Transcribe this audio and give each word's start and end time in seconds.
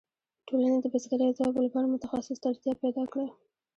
ټولنې 0.47 0.77
د 0.81 0.85
بزګرۍ 0.93 1.25
اسبابو 1.29 1.65
لپاره 1.65 1.91
متخصص 1.93 2.37
ته 2.41 2.47
اړتیا 2.51 2.73
پیدا 2.83 3.03
کړه. 3.11 3.27